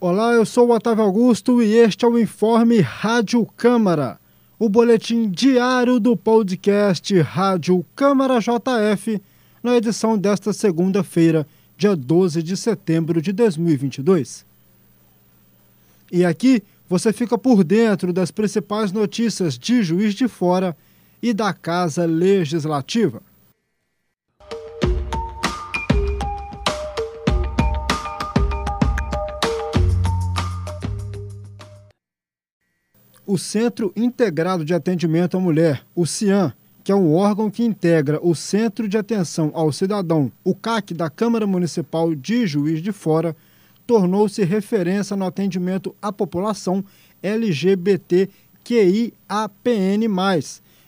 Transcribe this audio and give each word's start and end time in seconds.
Olá, 0.00 0.32
eu 0.32 0.46
sou 0.46 0.68
o 0.68 0.72
Otávio 0.72 1.02
Augusto 1.02 1.60
e 1.60 1.74
este 1.74 2.04
é 2.04 2.08
o 2.08 2.16
Informe 2.16 2.78
Rádio 2.78 3.44
Câmara, 3.56 4.20
o 4.56 4.68
boletim 4.68 5.28
diário 5.28 5.98
do 5.98 6.16
podcast 6.16 7.20
Rádio 7.20 7.84
Câmara 7.96 8.38
JF, 8.38 9.20
na 9.60 9.76
edição 9.76 10.16
desta 10.16 10.52
segunda-feira, 10.52 11.44
dia 11.76 11.96
12 11.96 12.44
de 12.44 12.56
setembro 12.56 13.20
de 13.20 13.32
2022. 13.32 14.46
E 16.12 16.24
aqui 16.24 16.62
você 16.88 17.12
fica 17.12 17.36
por 17.36 17.64
dentro 17.64 18.12
das 18.12 18.30
principais 18.30 18.92
notícias 18.92 19.58
de 19.58 19.82
Juiz 19.82 20.14
de 20.14 20.28
Fora 20.28 20.76
e 21.20 21.34
da 21.34 21.52
Casa 21.52 22.06
Legislativa. 22.06 23.20
O 33.30 33.36
Centro 33.36 33.92
Integrado 33.94 34.64
de 34.64 34.72
Atendimento 34.72 35.36
à 35.36 35.40
Mulher, 35.40 35.84
o 35.94 36.06
CIAM, 36.06 36.50
que 36.82 36.90
é 36.90 36.94
um 36.94 37.14
órgão 37.14 37.50
que 37.50 37.62
integra 37.62 38.18
o 38.22 38.34
Centro 38.34 38.88
de 38.88 38.96
Atenção 38.96 39.50
ao 39.52 39.70
Cidadão, 39.70 40.32
o 40.42 40.54
CAC 40.54 40.94
da 40.94 41.10
Câmara 41.10 41.46
Municipal 41.46 42.14
de 42.14 42.46
Juiz 42.46 42.82
de 42.82 42.90
Fora, 42.90 43.36
tornou-se 43.86 44.42
referência 44.44 45.14
no 45.14 45.26
atendimento 45.26 45.94
à 46.00 46.10
população 46.10 46.82
LGBTQIAPN+, 47.22 48.32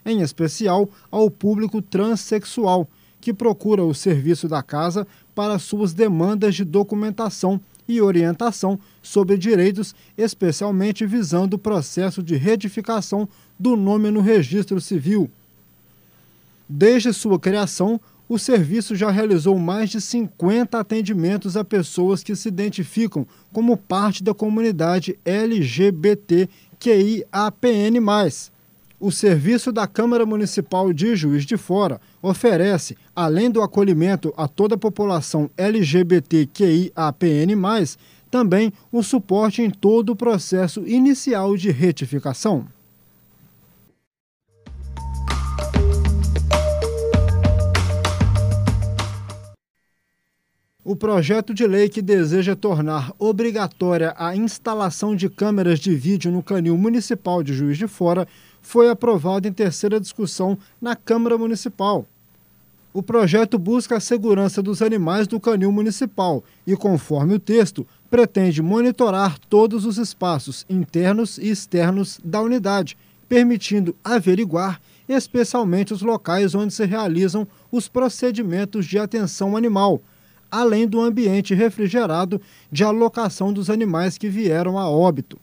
em 0.06 0.22
especial 0.22 0.88
ao 1.10 1.30
público 1.30 1.82
transexual, 1.82 2.88
que 3.20 3.34
procura 3.34 3.84
o 3.84 3.92
serviço 3.92 4.48
da 4.48 4.62
casa 4.62 5.06
para 5.34 5.58
suas 5.58 5.92
demandas 5.92 6.54
de 6.54 6.64
documentação 6.64 7.60
e 7.90 8.00
orientação 8.00 8.78
sobre 9.02 9.36
direitos, 9.36 9.94
especialmente 10.16 11.06
visando 11.06 11.56
o 11.56 11.58
processo 11.58 12.22
de 12.22 12.36
retificação 12.36 13.28
do 13.58 13.76
nome 13.76 14.10
no 14.10 14.20
registro 14.20 14.80
civil. 14.80 15.30
Desde 16.68 17.12
sua 17.12 17.38
criação, 17.38 18.00
o 18.28 18.38
serviço 18.38 18.94
já 18.94 19.10
realizou 19.10 19.58
mais 19.58 19.90
de 19.90 20.00
50 20.00 20.78
atendimentos 20.78 21.56
a 21.56 21.64
pessoas 21.64 22.22
que 22.22 22.36
se 22.36 22.46
identificam 22.46 23.26
como 23.52 23.76
parte 23.76 24.22
da 24.22 24.32
comunidade 24.32 25.18
LGBTQIAPN+. 25.24 26.50
O 29.00 29.10
serviço 29.10 29.72
da 29.72 29.86
Câmara 29.86 30.26
Municipal 30.26 30.92
de 30.92 31.16
Juiz 31.16 31.46
de 31.46 31.56
Fora 31.56 31.98
oferece, 32.20 32.98
além 33.16 33.50
do 33.50 33.62
acolhimento 33.62 34.30
a 34.36 34.46
toda 34.46 34.74
a 34.74 34.78
população 34.78 35.50
LGBTQIAPN+, 35.56 37.56
também 38.30 38.70
o 38.92 39.02
suporte 39.02 39.62
em 39.62 39.70
todo 39.70 40.10
o 40.10 40.16
processo 40.16 40.86
inicial 40.86 41.56
de 41.56 41.70
retificação. 41.70 42.66
O 50.84 50.96
projeto 50.96 51.54
de 51.54 51.66
lei 51.66 51.88
que 51.88 52.02
deseja 52.02 52.56
tornar 52.56 53.12
obrigatória 53.18 54.14
a 54.18 54.34
instalação 54.34 55.14
de 55.14 55.30
câmeras 55.30 55.78
de 55.78 55.94
vídeo 55.94 56.32
no 56.32 56.42
canil 56.42 56.76
municipal 56.76 57.42
de 57.42 57.54
Juiz 57.54 57.78
de 57.78 57.86
Fora 57.86 58.26
foi 58.60 58.88
aprovado 58.88 59.46
em 59.46 59.52
terceira 59.52 60.00
discussão 60.00 60.58
na 60.80 60.94
Câmara 60.94 61.36
Municipal. 61.36 62.06
O 62.92 63.02
projeto 63.02 63.58
busca 63.58 63.96
a 63.96 64.00
segurança 64.00 64.60
dos 64.60 64.82
animais 64.82 65.28
do 65.28 65.38
canil 65.38 65.70
municipal 65.70 66.42
e, 66.66 66.74
conforme 66.76 67.34
o 67.34 67.38
texto, 67.38 67.86
pretende 68.10 68.60
monitorar 68.60 69.38
todos 69.38 69.84
os 69.84 69.96
espaços 69.96 70.66
internos 70.68 71.38
e 71.38 71.48
externos 71.48 72.20
da 72.24 72.42
unidade, 72.42 72.96
permitindo 73.28 73.94
averiguar 74.02 74.80
especialmente 75.08 75.92
os 75.92 76.02
locais 76.02 76.54
onde 76.54 76.74
se 76.74 76.84
realizam 76.84 77.46
os 77.70 77.88
procedimentos 77.88 78.86
de 78.86 78.98
atenção 78.98 79.56
animal 79.56 80.02
além 80.50 80.86
do 80.86 81.00
ambiente 81.00 81.54
refrigerado 81.54 82.40
de 82.72 82.82
alocação 82.82 83.52
dos 83.52 83.70
animais 83.70 84.18
que 84.18 84.28
vieram 84.28 84.78
a 84.78 84.90
óbito. 84.90 85.38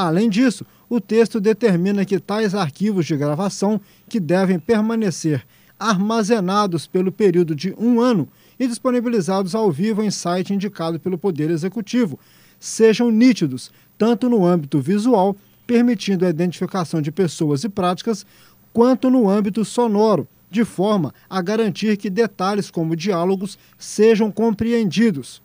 Além 0.00 0.30
disso, 0.30 0.64
o 0.88 1.00
texto 1.00 1.40
determina 1.40 2.04
que 2.04 2.20
tais 2.20 2.54
arquivos 2.54 3.04
de 3.04 3.16
gravação, 3.16 3.80
que 4.08 4.20
devem 4.20 4.56
permanecer 4.56 5.44
armazenados 5.76 6.86
pelo 6.86 7.10
período 7.10 7.52
de 7.52 7.74
um 7.76 8.00
ano 8.00 8.28
e 8.60 8.68
disponibilizados 8.68 9.56
ao 9.56 9.72
vivo 9.72 10.00
em 10.00 10.08
site 10.08 10.54
indicado 10.54 11.00
pelo 11.00 11.18
Poder 11.18 11.50
Executivo, 11.50 12.16
sejam 12.60 13.10
nítidos, 13.10 13.72
tanto 13.98 14.30
no 14.30 14.46
âmbito 14.46 14.80
visual, 14.80 15.36
permitindo 15.66 16.24
a 16.24 16.30
identificação 16.30 17.02
de 17.02 17.10
pessoas 17.10 17.64
e 17.64 17.68
práticas, 17.68 18.24
quanto 18.72 19.10
no 19.10 19.28
âmbito 19.28 19.64
sonoro, 19.64 20.28
de 20.48 20.64
forma 20.64 21.12
a 21.28 21.42
garantir 21.42 21.96
que 21.96 22.08
detalhes 22.08 22.70
como 22.70 22.94
diálogos 22.94 23.58
sejam 23.76 24.30
compreendidos. 24.30 25.42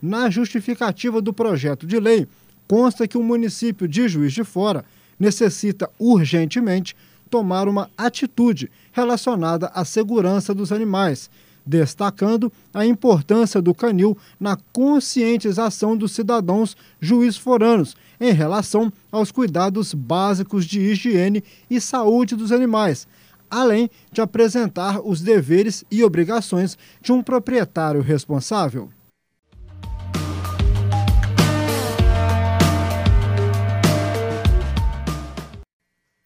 Na 0.00 0.30
justificativa 0.30 1.20
do 1.20 1.34
projeto 1.34 1.86
de 1.86 2.00
lei, 2.00 2.26
consta 2.70 3.08
que 3.08 3.18
o 3.18 3.22
município 3.24 3.88
de 3.88 4.08
Juiz 4.08 4.32
de 4.32 4.44
Fora 4.44 4.84
necessita 5.18 5.90
urgentemente 5.98 6.94
tomar 7.28 7.66
uma 7.66 7.90
atitude 7.98 8.70
relacionada 8.92 9.72
à 9.74 9.84
segurança 9.84 10.54
dos 10.54 10.70
animais, 10.70 11.28
destacando 11.66 12.52
a 12.72 12.86
importância 12.86 13.60
do 13.60 13.74
canil 13.74 14.16
na 14.38 14.56
conscientização 14.72 15.96
dos 15.96 16.12
cidadãos 16.12 16.76
juiz 17.00 17.36
foranos 17.36 17.96
em 18.20 18.30
relação 18.30 18.92
aos 19.10 19.32
cuidados 19.32 19.92
básicos 19.92 20.64
de 20.64 20.78
higiene 20.78 21.42
e 21.68 21.80
saúde 21.80 22.36
dos 22.36 22.52
animais, 22.52 23.04
além 23.50 23.90
de 24.12 24.20
apresentar 24.20 25.00
os 25.04 25.20
deveres 25.20 25.84
e 25.90 26.04
obrigações 26.04 26.78
de 27.02 27.10
um 27.10 27.20
proprietário 27.20 28.00
responsável. 28.00 28.90